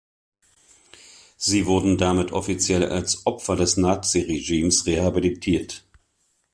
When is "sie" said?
1.37-1.67